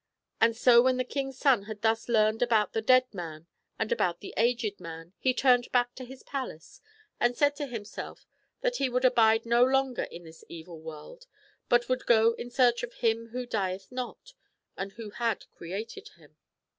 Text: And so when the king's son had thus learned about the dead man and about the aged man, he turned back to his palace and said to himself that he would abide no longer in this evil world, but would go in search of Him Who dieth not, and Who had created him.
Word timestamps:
And 0.39 0.57
so 0.57 0.81
when 0.81 0.97
the 0.97 1.03
king's 1.03 1.37
son 1.37 1.65
had 1.65 1.83
thus 1.83 2.09
learned 2.09 2.41
about 2.41 2.73
the 2.73 2.81
dead 2.81 3.05
man 3.13 3.45
and 3.77 3.91
about 3.91 4.19
the 4.19 4.33
aged 4.35 4.79
man, 4.79 5.13
he 5.19 5.31
turned 5.31 5.71
back 5.71 5.93
to 5.93 6.05
his 6.05 6.23
palace 6.23 6.81
and 7.19 7.37
said 7.37 7.55
to 7.57 7.67
himself 7.67 8.25
that 8.61 8.77
he 8.77 8.89
would 8.89 9.05
abide 9.05 9.45
no 9.45 9.63
longer 9.63 10.07
in 10.09 10.23
this 10.23 10.43
evil 10.49 10.79
world, 10.81 11.27
but 11.69 11.87
would 11.87 12.07
go 12.07 12.31
in 12.33 12.49
search 12.49 12.81
of 12.81 12.93
Him 12.95 13.27
Who 13.27 13.45
dieth 13.45 13.91
not, 13.91 14.33
and 14.75 14.91
Who 14.93 15.11
had 15.11 15.45
created 15.51 16.09
him. 16.17 16.35